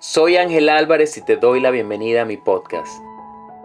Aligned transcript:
Soy 0.00 0.36
Ángel 0.36 0.68
Álvarez 0.68 1.18
y 1.18 1.22
te 1.22 1.36
doy 1.36 1.58
la 1.58 1.72
bienvenida 1.72 2.22
a 2.22 2.24
mi 2.24 2.36
podcast. 2.36 3.02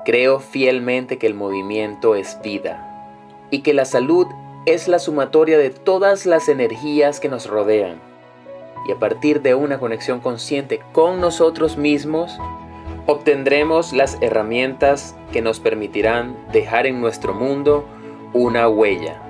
Creo 0.04 0.40
fielmente 0.40 1.20
que 1.20 1.28
el 1.28 1.36
movimiento 1.36 2.16
es 2.16 2.40
vida 2.42 3.08
y 3.52 3.62
que 3.62 3.76
la 3.76 3.86
salud 3.86 4.26
es 4.66 4.88
la 4.88 4.98
sumatoria 4.98 5.60
de 5.60 5.70
todas 5.70 6.26
las 6.26 6.50
energías 6.50 7.20
que 7.20 7.30
nos 7.30 7.46
rodean. 7.46 8.02
Y 8.88 8.94
a 8.94 8.96
partir 8.96 9.44
de 9.44 9.54
una 9.54 9.78
conexión 9.78 10.22
consciente 10.22 10.82
con 10.92 11.22
nosotros 11.22 11.78
mismos, 11.78 12.36
obtendremos 13.06 13.94
las 13.94 14.18
herramientas 14.20 15.16
que 15.32 15.44
nos 15.44 15.60
permitirán 15.60 16.36
dejar 16.52 16.88
en 16.88 17.00
nuestro 17.00 17.36
mundo 17.36 17.86
una 18.34 18.68
huella. 18.68 19.22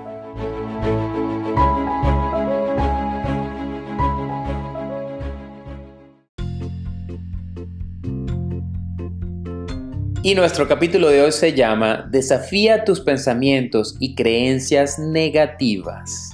Y 10.25 10.35
nuestro 10.35 10.69
capítulo 10.69 11.09
de 11.09 11.21
hoy 11.21 11.33
se 11.33 11.51
llama 11.51 12.07
Desafía 12.09 12.85
tus 12.85 13.01
pensamientos 13.01 13.97
y 13.99 14.15
creencias 14.15 14.97
negativas. 14.97 16.29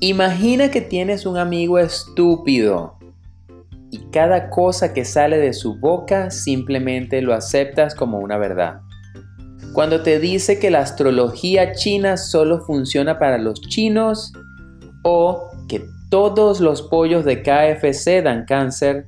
Imagina 0.00 0.70
que 0.70 0.82
tienes 0.82 1.24
un 1.24 1.38
amigo 1.38 1.78
estúpido 1.78 2.98
y 3.90 3.96
cada 4.10 4.50
cosa 4.50 4.92
que 4.92 5.06
sale 5.06 5.38
de 5.38 5.54
su 5.54 5.80
boca 5.80 6.30
simplemente 6.30 7.22
lo 7.22 7.32
aceptas 7.32 7.94
como 7.94 8.18
una 8.18 8.36
verdad. 8.36 8.82
Cuando 9.72 10.02
te 10.02 10.20
dice 10.20 10.58
que 10.58 10.70
la 10.70 10.80
astrología 10.80 11.72
china 11.72 12.18
solo 12.18 12.60
funciona 12.60 13.18
para 13.18 13.38
los 13.38 13.58
chinos 13.62 14.34
o 15.02 15.48
que 15.66 15.82
todos 16.10 16.60
los 16.60 16.82
pollos 16.82 17.24
de 17.24 17.42
KFC 17.42 18.22
dan 18.22 18.44
cáncer, 18.44 19.06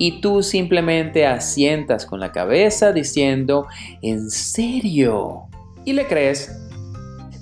y 0.00 0.22
tú 0.22 0.42
simplemente 0.42 1.26
asientas 1.26 2.06
con 2.06 2.20
la 2.20 2.32
cabeza 2.32 2.90
diciendo, 2.90 3.66
¿en 4.00 4.30
serio? 4.30 5.42
Y 5.84 5.92
le 5.92 6.06
crees. 6.06 6.50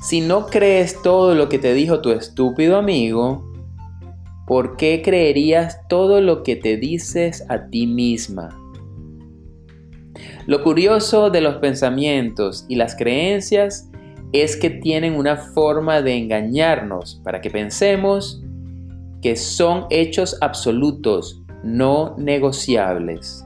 Si 0.03 0.21
no 0.21 0.47
crees 0.47 1.01
todo 1.01 1.37
lo 1.37 1.49
que 1.49 1.61
te 1.61 1.73
dijo 1.73 2.01
tu 2.01 2.11
estúpido 2.11 2.77
amigo, 2.77 3.49
¿por 4.45 4.77
qué 4.77 5.03
creerías 5.05 5.87
todo 5.89 6.21
lo 6.21 6.43
que 6.43 6.57
te 6.57 6.77
dices 6.77 7.45
a 7.49 7.69
ti 7.69 7.87
misma? 7.87 8.49
Lo 10.49 10.65
curioso 10.65 11.31
de 11.31 11.41
los 11.41 11.59
pensamientos 11.59 12.67
y 12.69 12.75
las 12.75 12.97
creencias 12.97 13.89
es 14.33 14.57
que 14.57 14.71
tienen 14.71 15.15
una 15.15 15.37
forma 15.37 16.03
de 16.03 16.17
engañarnos 16.17 17.21
para 17.23 17.41
que 17.41 17.51
pensemos 17.51 18.43
que 19.23 19.37
son 19.37 19.87
hechos 19.91 20.37
absolutos, 20.41 21.41
no 21.63 22.15
negociables. 22.19 23.45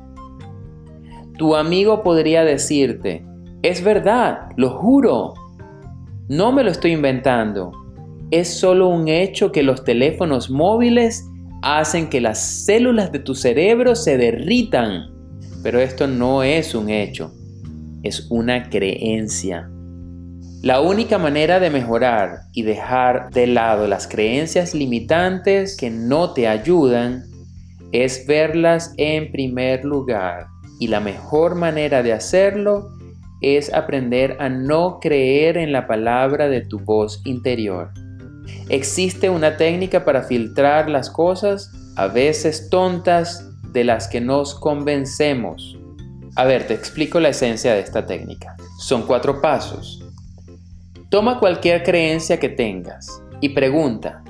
Tu 1.38 1.56
amigo 1.56 2.02
podría 2.02 2.44
decirte, 2.44 3.24
es 3.62 3.82
verdad, 3.82 4.50
lo 4.56 4.70
juro, 4.70 5.34
no 6.28 6.52
me 6.52 6.62
lo 6.64 6.70
estoy 6.70 6.92
inventando, 6.92 7.72
es 8.30 8.48
solo 8.48 8.88
un 8.88 9.08
hecho 9.08 9.52
que 9.52 9.62
los 9.62 9.84
teléfonos 9.84 10.50
móviles 10.50 11.28
hacen 11.62 12.08
que 12.08 12.20
las 12.20 12.38
células 12.64 13.12
de 13.12 13.18
tu 13.18 13.34
cerebro 13.34 13.94
se 13.94 14.16
derritan, 14.16 15.10
pero 15.62 15.80
esto 15.80 16.06
no 16.06 16.42
es 16.42 16.74
un 16.74 16.90
hecho, 16.90 17.32
es 18.02 18.26
una 18.30 18.68
creencia. 18.68 19.70
La 20.62 20.80
única 20.80 21.18
manera 21.18 21.60
de 21.60 21.70
mejorar 21.70 22.42
y 22.52 22.62
dejar 22.62 23.30
de 23.30 23.48
lado 23.48 23.86
las 23.88 24.06
creencias 24.06 24.74
limitantes 24.74 25.76
que 25.76 25.90
no 25.90 26.32
te 26.32 26.46
ayudan 26.46 27.24
es 27.92 28.26
verlas 28.26 28.92
en 28.96 29.30
primer 29.30 29.84
lugar. 29.84 30.46
Y 30.80 30.88
la 30.88 31.00
mejor 31.00 31.54
manera 31.54 32.02
de 32.02 32.12
hacerlo 32.12 32.90
es 33.40 33.72
aprender 33.72 34.36
a 34.40 34.48
no 34.48 34.98
creer 35.00 35.56
en 35.56 35.72
la 35.72 35.86
palabra 35.86 36.48
de 36.48 36.62
tu 36.62 36.78
voz 36.80 37.20
interior. 37.24 37.90
Existe 38.68 39.30
una 39.30 39.56
técnica 39.56 40.04
para 40.04 40.22
filtrar 40.22 40.88
las 40.88 41.10
cosas, 41.10 41.70
a 41.96 42.06
veces 42.06 42.68
tontas, 42.70 43.48
de 43.72 43.84
las 43.84 44.08
que 44.08 44.20
nos 44.20 44.54
convencemos. 44.54 45.78
A 46.36 46.44
ver, 46.44 46.66
te 46.66 46.74
explico 46.74 47.20
la 47.20 47.30
esencia 47.30 47.74
de 47.74 47.80
esta 47.80 48.06
técnica. 48.06 48.56
Son 48.78 49.02
cuatro 49.06 49.40
pasos. 49.40 50.04
Toma 51.08 51.38
cualquier 51.38 51.82
creencia 51.82 52.38
que 52.38 52.48
tengas 52.48 53.22
y 53.40 53.50
pregunta. 53.50 54.22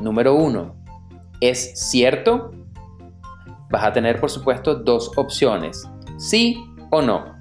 Número 0.00 0.34
uno, 0.34 0.76
¿es 1.40 1.72
cierto? 1.74 2.52
Vas 3.70 3.84
a 3.84 3.92
tener 3.92 4.20
por 4.20 4.30
supuesto 4.30 4.74
dos 4.74 5.12
opciones, 5.16 5.84
sí 6.18 6.58
o 6.90 7.02
no. 7.02 7.36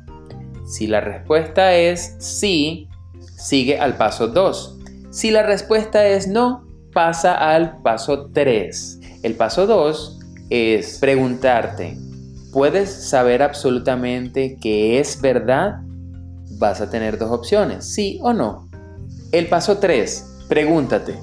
Si 0.66 0.88
la 0.88 1.00
respuesta 1.00 1.74
es 1.74 2.16
sí, 2.20 2.90
sigue 3.38 3.80
al 3.80 3.96
paso 3.96 4.28
2. 4.28 4.80
Si 5.12 5.32
la 5.32 5.44
respuesta 5.44 6.06
es 6.06 6.28
no, 6.28 6.66
pasa 6.94 7.54
al 7.54 7.82
paso 7.82 8.30
3. 8.32 9.00
El 9.24 9.36
paso 9.36 9.66
2 9.66 10.20
es 10.50 10.98
preguntarte, 11.00 11.98
¿puedes 12.52 12.90
saber 13.10 13.42
absolutamente 13.42 14.58
que 14.62 15.00
es 15.00 15.22
verdad? 15.22 15.82
Vas 16.60 16.82
a 16.82 16.90
tener 16.90 17.18
dos 17.18 17.32
opciones, 17.32 17.86
sí 17.86 18.20
o 18.22 18.34
no. 18.34 18.68
El 19.32 19.48
paso 19.48 19.78
3, 19.78 20.46
pregúntate, 20.50 21.20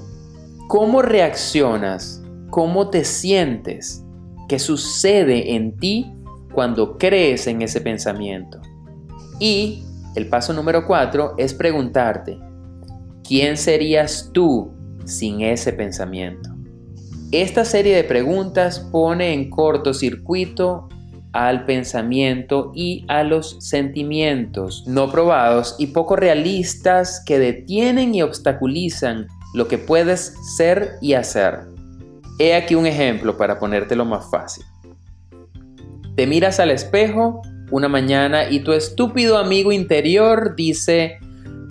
¿cómo 0.67 1.01
reaccionas? 1.01 2.23
¿Cómo 2.49 2.89
te 2.89 3.03
sientes 3.03 4.04
qué 4.47 4.59
sucede 4.59 5.55
en 5.55 5.77
ti 5.77 6.13
cuando 6.53 6.97
crees 6.97 7.47
en 7.47 7.61
ese 7.61 7.81
pensamiento. 7.81 8.61
Y 9.39 9.83
el 10.15 10.27
paso 10.27 10.53
número 10.53 10.85
cuatro 10.85 11.33
es 11.37 11.53
preguntarte, 11.53 12.39
¿quién 13.23 13.57
serías 13.57 14.29
tú 14.33 14.71
sin 15.03 15.41
ese 15.41 15.73
pensamiento? 15.73 16.49
Esta 17.31 17.65
serie 17.65 17.95
de 17.95 18.03
preguntas 18.05 18.79
pone 18.79 19.33
en 19.33 19.49
cortocircuito 19.49 20.87
al 21.33 21.65
pensamiento 21.65 22.71
y 22.73 23.03
a 23.09 23.23
los 23.23 23.57
sentimientos 23.59 24.85
no 24.87 25.11
probados 25.11 25.75
y 25.77 25.87
poco 25.87 26.15
realistas 26.15 27.21
que 27.25 27.37
detienen 27.37 28.15
y 28.15 28.21
obstaculizan 28.21 29.27
lo 29.53 29.67
que 29.67 29.77
puedes 29.77 30.33
ser 30.55 30.93
y 31.01 31.13
hacer. 31.13 31.74
He 32.37 32.53
aquí 32.53 32.75
un 32.75 32.85
ejemplo 32.85 33.37
para 33.37 33.59
ponértelo 33.59 34.05
más 34.05 34.29
fácil. 34.29 34.65
Te 36.15 36.27
miras 36.27 36.59
al 36.59 36.71
espejo 36.71 37.41
una 37.71 37.87
mañana 37.87 38.49
y 38.49 38.59
tu 38.59 38.73
estúpido 38.73 39.37
amigo 39.37 39.71
interior 39.71 40.55
dice, 40.55 41.17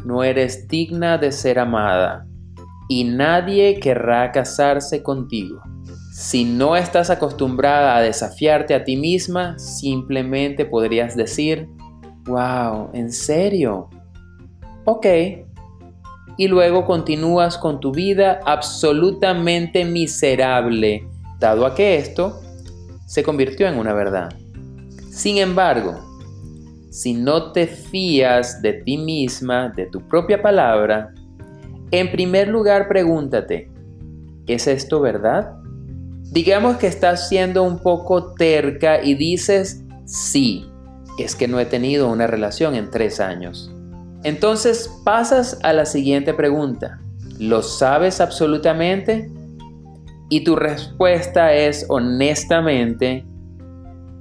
no 0.05 0.25
eres 0.25 0.67
digna 0.69 1.19
de 1.19 1.33
ser 1.33 1.59
amada 1.59 2.27
y 2.89 3.05
nadie 3.05 3.79
querrá 3.79 4.33
casarse 4.33 5.03
contigo. 5.03 5.61
Si 6.13 6.45
no 6.45 6.77
estás 6.77 7.11
acostumbrada 7.11 7.97
a 7.97 8.03
desafiarte 8.03 8.75
a 8.75 8.85
ti 8.85 8.97
misma, 8.97 9.59
simplemente 9.59 10.65
podrías 10.65 11.17
decir, 11.17 11.69
wow, 12.27 12.91
¿en 12.93 13.11
serio? 13.13 13.89
Ok, 14.85 15.07
y 16.37 16.49
luego 16.49 16.85
continúas 16.85 17.57
con 17.59 17.81
tu 17.81 17.93
vida 17.93 18.41
absolutamente 18.45 19.85
miserable, 19.85 21.07
dado 21.39 21.67
a 21.67 21.75
que 21.75 21.97
esto 21.97 22.41
se 23.07 23.23
convirtió 23.23 23.69
en 23.69 23.79
una 23.79 23.93
verdad. 23.93 24.33
Sin 25.11 25.39
embargo, 25.39 26.01
si 26.91 27.13
no 27.13 27.53
te 27.53 27.67
fías 27.67 28.63
de 28.63 28.75
ti 28.75 28.97
misma, 28.97 29.69
de 29.69 29.87
tu 29.87 30.01
propia 30.09 30.41
palabra, 30.41 31.13
en 31.91 32.11
primer 32.11 32.49
lugar 32.49 32.89
pregúntate, 32.89 33.71
¿es 34.47 34.67
esto 34.67 35.01
verdad? 35.01 35.55
Digamos 36.31 36.77
que 36.77 36.87
estás 36.87 37.29
siendo 37.29 37.63
un 37.63 37.79
poco 37.79 38.35
terca 38.35 39.03
y 39.03 39.15
dices, 39.15 39.85
sí, 40.05 40.67
es 41.19 41.37
que 41.37 41.49
no 41.49 41.61
he 41.61 41.67
tenido 41.67 42.11
una 42.11 42.27
relación 42.27 42.75
en 42.75 42.91
tres 42.91 43.21
años. 43.21 43.74
Entonces 44.25 44.91
pasas 45.05 45.59
a 45.63 45.73
la 45.73 45.87
siguiente 45.87 46.35
pregunta. 46.35 46.99
¿Lo 47.39 47.63
sabes 47.63 48.21
absolutamente? 48.21 49.31
Y 50.31 50.43
tu 50.43 50.57
respuesta 50.57 51.53
es 51.53 51.87
honestamente, 51.89 53.25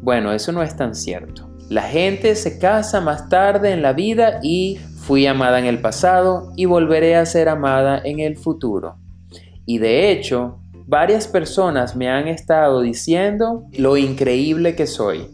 bueno, 0.01 0.33
eso 0.33 0.51
no 0.51 0.61
es 0.61 0.75
tan 0.75 0.93
cierto. 0.93 1.49
La 1.69 1.83
gente 1.83 2.35
se 2.35 2.59
casa 2.59 2.99
más 2.99 3.29
tarde 3.29 3.71
en 3.71 3.81
la 3.81 3.93
vida 3.93 4.39
y 4.43 4.77
fui 4.97 5.25
amada 5.25 5.57
en 5.59 5.65
el 5.65 5.79
pasado 5.79 6.51
y 6.57 6.65
volveré 6.65 7.15
a 7.15 7.25
ser 7.25 7.47
amada 7.47 8.01
en 8.03 8.19
el 8.19 8.35
futuro. 8.35 8.97
Y 9.65 9.77
de 9.77 10.11
hecho, 10.11 10.59
varias 10.85 11.27
personas 11.27 11.95
me 11.95 12.09
han 12.09 12.27
estado 12.27 12.81
diciendo 12.81 13.63
lo 13.71 13.95
increíble 13.95 14.75
que 14.75 14.85
soy. 14.85 15.27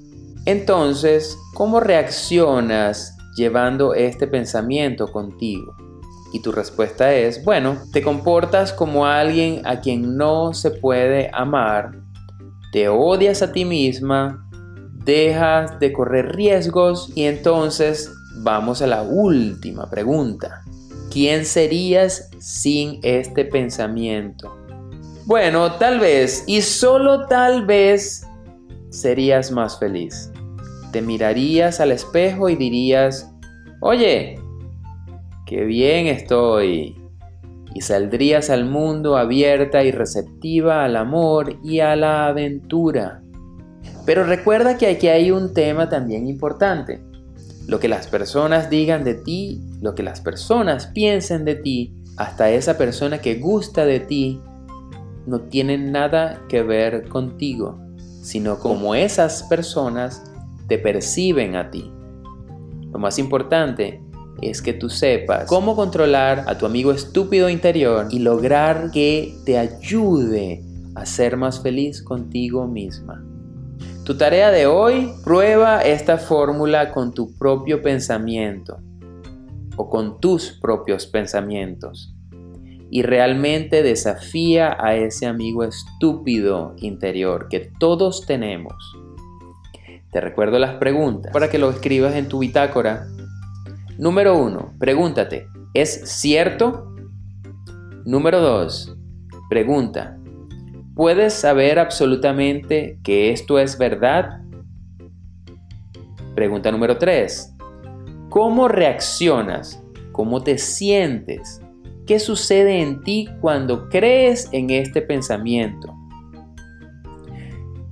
Entonces, 0.46 1.38
¿cómo 1.56 1.80
reaccionas 1.80 3.19
llevando 3.40 3.96
este 3.96 4.28
pensamiento 4.28 5.12
contigo? 5.12 5.76
Y 6.32 6.44
tu 6.44 6.52
respuesta 6.52 7.12
es, 7.12 7.44
bueno, 7.44 7.80
te 7.92 8.04
comportas 8.04 8.72
como 8.72 9.08
alguien 9.08 9.66
a 9.66 9.80
quien 9.82 10.16
no 10.16 10.54
se 10.54 10.70
puede 10.70 11.32
amar 11.34 12.10
te 12.72 12.88
odias 12.88 13.42
a 13.42 13.52
ti 13.52 13.66
misma, 13.66 14.48
dejas 15.04 15.80
de 15.80 15.92
correr 15.92 16.36
riesgos 16.36 17.12
y 17.16 17.24
entonces 17.24 18.12
vamos 18.44 18.82
a 18.82 18.88
la 18.88 19.02
última 19.02 19.90
pregunta. 19.90 20.62
¿Quién 21.12 21.46
serías 21.46 22.30
sin 22.38 23.00
este 23.02 23.46
pensamiento? 23.46 24.56
Bueno, 25.26 25.74
tal 25.74 26.00
vez, 26.00 26.44
y 26.46 26.62
solo 26.62 27.26
tal 27.26 27.66
vez, 27.66 28.24
serías 28.92 29.52
más 29.52 29.80
feliz. 29.80 30.32
Te 30.92 31.02
mirarías 31.02 31.80
al 31.80 31.92
espejo 31.92 32.50
y 32.50 32.56
dirías, 32.56 33.32
oye, 33.80 34.40
qué 35.46 35.66
bien 35.66 36.08
estoy. 36.08 36.96
Y 37.74 37.82
saldrías 37.82 38.50
al 38.50 38.66
mundo 38.66 39.18
abierta 39.18 39.84
y 39.84 39.92
receptiva 39.92 40.84
al 40.84 40.96
amor 40.96 41.58
y 41.64 41.82
a 41.82 41.96
la 41.96 42.28
aventura. 42.28 43.22
Pero 44.06 44.24
recuerda 44.24 44.78
que 44.78 44.88
aquí 44.88 45.08
hay 45.08 45.30
un 45.30 45.54
tema 45.54 45.88
también 45.90 46.28
importante. 46.28 47.02
Lo 47.68 47.80
que 47.80 47.88
las 47.88 48.08
personas 48.08 48.72
digan 48.72 49.04
de 49.04 49.14
ti, 49.14 49.62
lo 49.82 49.94
que 49.94 50.02
las 50.02 50.22
personas 50.22 50.88
piensen 50.88 51.46
de 51.46 51.56
ti, 51.56 51.94
hasta 52.18 52.50
esa 52.50 52.78
persona 52.78 53.20
que 53.20 53.36
gusta 53.36 53.86
de 53.86 54.00
ti, 54.00 54.42
no 55.28 55.42
tiene 55.42 55.78
nada 55.78 56.42
que 56.50 56.64
ver 56.64 57.08
contigo, 57.08 57.80
sino 58.24 58.58
como 58.58 58.96
esas 58.96 59.44
personas 59.44 60.24
te 60.70 60.78
perciben 60.78 61.56
a 61.56 61.70
ti. 61.70 61.92
Lo 62.94 63.00
más 63.00 63.20
importante 63.20 64.02
es 64.42 64.62
que 64.62 64.74
tú 64.74 64.90
sepas 64.90 65.46
cómo 65.46 65.76
controlar 65.76 66.46
a 66.48 66.58
tu 66.58 66.66
amigo 66.66 66.92
estúpido 66.92 67.50
interior 67.50 68.08
y 68.10 68.20
lograr 68.20 68.92
que 68.92 69.36
te 69.46 69.58
ayude 69.58 70.64
a 70.96 71.06
ser 71.06 71.36
más 71.36 71.62
feliz 71.62 72.02
contigo 72.02 72.68
misma. 72.68 73.24
Tu 74.06 74.18
tarea 74.18 74.50
de 74.50 74.66
hoy, 74.66 75.12
prueba 75.24 75.82
esta 75.82 76.18
fórmula 76.18 76.92
con 76.92 77.14
tu 77.14 77.38
propio 77.38 77.82
pensamiento 77.82 78.80
o 79.76 79.90
con 79.90 80.20
tus 80.20 80.58
propios 80.62 81.06
pensamientos 81.06 82.16
y 82.92 83.04
realmente 83.04 83.84
desafía 83.84 84.76
a 84.80 84.96
ese 84.96 85.28
amigo 85.28 85.64
estúpido 85.64 86.74
interior 86.78 87.48
que 87.50 87.72
todos 87.80 88.26
tenemos. 88.26 88.98
Te 90.12 90.22
recuerdo 90.22 90.60
las 90.60 90.76
preguntas 90.76 91.32
para 91.32 91.50
que 91.50 91.60
lo 91.60 91.70
escribas 91.70 92.16
en 92.16 92.28
tu 92.28 92.40
bitácora. 92.40 93.06
Número 93.98 94.38
1. 94.38 94.74
Pregúntate, 94.80 95.48
¿es 95.74 96.02
cierto? 96.06 96.96
Número 98.06 98.40
2. 98.42 98.96
Pregunta, 99.50 100.20
¿Puedes 101.00 101.34
saber 101.34 101.80
absolutamente 101.80 103.00
que 103.06 103.32
esto 103.32 103.58
es 103.58 103.78
verdad? 103.78 104.42
Pregunta 106.36 106.74
número 106.74 106.98
3. 106.98 107.56
¿Cómo 108.28 108.68
reaccionas? 108.68 109.82
¿Cómo 110.12 110.44
te 110.44 110.58
sientes? 110.58 111.62
¿Qué 112.06 112.20
sucede 112.20 112.82
en 112.82 113.02
ti 113.02 113.30
cuando 113.40 113.88
crees 113.88 114.50
en 114.52 114.72
este 114.72 115.02
pensamiento? 115.02 115.96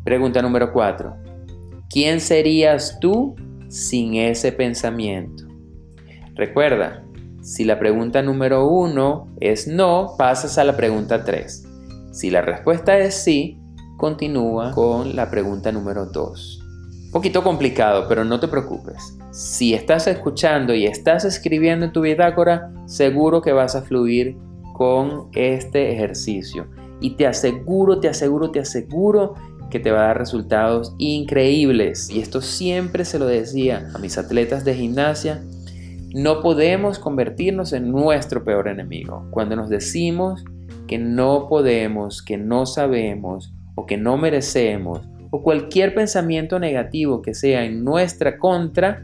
Pregunta 0.04 0.42
número 0.42 0.74
4. 0.74 1.26
¿Quién 1.98 2.22
serías 2.22 3.00
tú 3.00 3.34
sin 3.70 4.14
ese 4.18 4.52
pensamiento? 4.52 5.46
Recuerda, 6.36 7.04
si 7.42 7.64
la 7.64 7.80
pregunta 7.80 8.22
número 8.22 8.68
1 8.68 9.38
es 9.40 9.68
no, 9.68 10.14
pasas 10.16 10.60
a 10.60 10.64
la 10.64 10.78
pregunta 10.78 11.24
3. 11.24 11.68
Si 12.12 12.30
la 12.30 12.44
respuesta 12.44 13.00
es 13.00 13.16
sí, 13.16 13.60
continúa 13.98 14.74
con 14.74 15.16
la 15.16 15.32
pregunta 15.32 15.72
número 15.72 16.06
2. 16.06 16.60
Un 17.06 17.12
poquito 17.12 17.44
complicado, 17.44 18.06
pero 18.08 18.24
no 18.24 18.40
te 18.40 18.48
preocupes. 18.48 19.18
Si 19.32 19.74
estás 19.74 20.06
escuchando 20.06 20.76
y 20.76 20.86
estás 20.86 21.26
escribiendo 21.26 21.88
en 21.88 21.94
tu 21.94 22.02
bitácora, 22.02 22.72
seguro 22.86 23.42
que 23.42 23.54
vas 23.54 23.76
a 23.76 23.82
fluir 23.82 24.38
con 24.76 25.30
este 25.34 25.94
ejercicio. 25.94 26.68
Y 27.02 27.16
te 27.16 27.26
aseguro, 27.26 28.00
te 28.00 28.08
aseguro, 28.08 28.52
te 28.52 28.60
aseguro 28.60 29.34
que 29.69 29.80
te 29.80 29.92
va 29.92 30.04
a 30.04 30.08
dar 30.08 30.18
resultados 30.18 30.96
increíbles. 30.98 32.10
Y 32.10 32.19
esto 32.19 32.42
siempre 32.42 33.06
se 33.06 33.19
lo 33.19 33.25
decía 33.25 33.90
a 33.94 34.00
mis 34.00 34.18
atletas 34.18 34.64
de 34.64 34.75
gimnasia. 34.75 35.44
No 36.14 36.42
podemos 36.42 37.00
convertirnos 37.00 37.74
en 37.74 37.92
nuestro 37.92 38.44
peor 38.44 38.68
enemigo. 38.68 39.28
Cuando 39.31 39.56
nos 39.56 39.69
decimos 39.69 40.44
que 40.88 40.98
no 40.98 41.48
podemos, 41.50 42.22
que 42.22 42.38
no 42.38 42.66
sabemos 42.66 43.54
o 43.75 43.86
que 43.86 43.98
no 43.98 44.18
merecemos 44.18 45.02
o 45.30 45.44
cualquier 45.44 45.94
pensamiento 45.94 46.60
negativo 46.60 47.22
que 47.22 47.34
sea 47.34 47.66
en 47.66 47.84
nuestra 47.84 48.38
contra, 48.38 49.04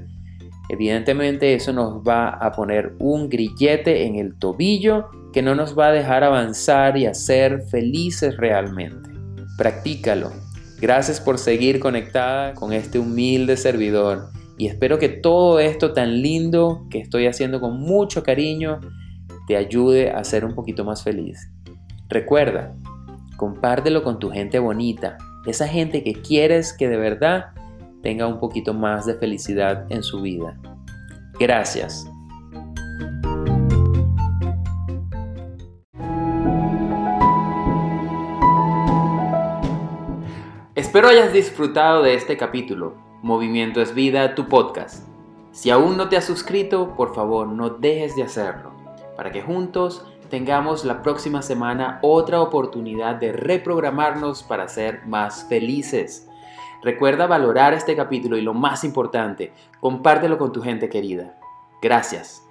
evidentemente 0.70 1.54
eso 1.54 1.74
nos 1.74 2.02
va 2.08 2.30
a 2.30 2.52
poner 2.54 2.94
un 3.00 3.30
grillete 3.30 4.06
en 4.06 4.16
el 4.16 4.36
tobillo 4.40 5.10
que 5.34 5.42
no 5.42 5.56
nos 5.56 5.78
va 5.78 5.88
a 5.88 5.92
dejar 5.92 6.24
avanzar 6.24 6.98
y 6.98 7.06
hacer 7.06 7.64
felices 7.70 8.38
realmente. 8.38 9.10
Practícalo. 9.58 10.43
Gracias 10.80 11.22
por 11.22 11.38
seguir 11.38 11.80
conectada 11.80 12.54
con 12.54 12.74
este 12.74 13.00
humilde 13.00 13.58
servidor 13.58 14.30
y 14.58 14.68
espero 14.68 15.00
que 15.00 15.10
todo 15.10 15.60
esto 15.60 15.94
tan 15.94 16.22
lindo 16.22 16.86
que 16.90 17.00
estoy 17.00 17.28
haciendo 17.28 17.60
con 17.60 17.80
mucho 17.80 18.24
cariño 18.24 18.80
te 19.48 19.58
ayude 19.58 20.12
a 20.12 20.24
ser 20.24 20.46
un 20.46 20.54
poquito 20.54 20.84
más 20.86 21.04
feliz. 21.04 21.50
Recuerda, 22.10 22.76
compártelo 23.38 24.04
con 24.04 24.20
tu 24.20 24.30
gente 24.30 24.60
bonita, 24.60 25.18
esa 25.48 25.68
gente 25.68 26.04
que 26.04 26.14
quieres 26.14 26.74
que 26.74 26.88
de 26.88 26.98
verdad 26.98 27.48
tenga 28.02 28.28
un 28.28 28.40
poquito 28.40 28.74
más 28.74 29.06
de 29.06 29.16
felicidad 29.16 29.86
en 29.90 30.04
su 30.04 30.22
vida. 30.22 30.60
Gracias. 31.40 32.06
Espero 40.94 41.08
hayas 41.08 41.34
disfrutado 41.34 42.04
de 42.04 42.14
este 42.14 42.38
capítulo. 42.38 42.94
Movimiento 43.24 43.82
es 43.82 43.96
vida, 43.96 44.36
tu 44.36 44.48
podcast. 44.48 45.08
Si 45.52 45.72
aún 45.72 45.98
no 45.98 46.08
te 46.08 46.18
has 46.18 46.26
suscrito, 46.26 46.94
por 46.96 47.16
favor 47.16 47.48
no 47.48 47.72
dejes 47.72 48.16
de 48.16 48.22
hacerlo, 48.22 48.74
para 49.18 49.32
que 49.32 49.42
juntos 49.42 50.06
tengamos 50.30 50.86
la 50.86 51.02
próxima 51.02 51.42
semana 51.42 51.98
otra 52.04 52.42
oportunidad 52.42 53.16
de 53.16 53.32
reprogramarnos 53.32 54.44
para 54.44 54.68
ser 54.68 55.04
más 55.08 55.48
felices. 55.50 56.30
Recuerda 56.84 57.26
valorar 57.26 57.74
este 57.74 57.96
capítulo 57.96 58.38
y 58.38 58.42
lo 58.42 58.54
más 58.54 58.84
importante, 58.84 59.52
compártelo 59.80 60.38
con 60.38 60.52
tu 60.52 60.62
gente 60.62 60.90
querida. 60.90 61.40
Gracias. 61.82 62.48